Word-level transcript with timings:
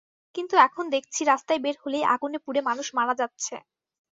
কিন্তু 0.35 0.55
এখন 0.67 0.85
দেখছি 0.95 1.21
রাস্তায় 1.23 1.61
বের 1.63 1.75
হলেই 1.81 2.05
আগুনে 2.13 2.39
পুড়ে 2.45 2.61
মানুষ 2.69 2.87
মারা 2.97 3.13
যাচ্ছে। 3.21 3.55